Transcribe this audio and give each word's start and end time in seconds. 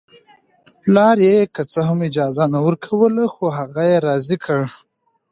پلار 0.81 1.17
یې 1.27 1.37
که 1.55 1.61
څه 1.71 1.79
هم 1.87 1.99
اجازه 2.09 2.45
نه 2.53 2.59
ورکوله 2.67 3.23
خو 3.33 3.45
هغه 3.57 3.83
یې 3.91 3.97
راضي 4.07 4.37
کړ 4.45 4.59